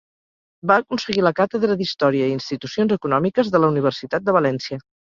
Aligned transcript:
Va 0.71 0.77
aconseguir 0.83 1.25
la 1.27 1.33
càtedra 1.41 1.77
d'Història 1.83 2.33
i 2.33 2.35
Institucions 2.39 2.99
Econòmiques 2.99 3.57
de 3.59 3.65
la 3.67 3.75
Universitat 3.77 4.29
de 4.31 4.41
València. 4.43 4.87